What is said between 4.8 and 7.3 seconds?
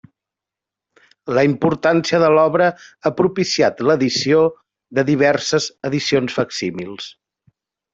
de diverses edicions facsímils.